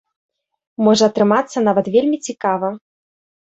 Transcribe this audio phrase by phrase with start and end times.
[0.87, 2.75] Можа атрымацца нават вельмі цікава.